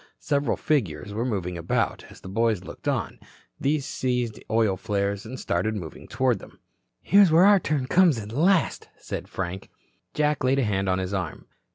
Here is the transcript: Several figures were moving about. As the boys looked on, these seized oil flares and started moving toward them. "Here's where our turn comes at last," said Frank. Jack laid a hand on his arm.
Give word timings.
Several 0.17 0.57
figures 0.57 1.13
were 1.13 1.23
moving 1.25 1.59
about. 1.59 2.05
As 2.09 2.21
the 2.21 2.27
boys 2.27 2.63
looked 2.63 2.87
on, 2.87 3.19
these 3.59 3.85
seized 3.85 4.39
oil 4.49 4.75
flares 4.75 5.27
and 5.27 5.39
started 5.39 5.75
moving 5.75 6.07
toward 6.07 6.39
them. 6.39 6.57
"Here's 7.03 7.31
where 7.31 7.45
our 7.45 7.59
turn 7.59 7.85
comes 7.85 8.17
at 8.17 8.31
last," 8.31 8.89
said 8.97 9.27
Frank. 9.27 9.69
Jack 10.15 10.43
laid 10.43 10.57
a 10.57 10.63
hand 10.63 10.89
on 10.89 10.97
his 10.97 11.13
arm. 11.13 11.45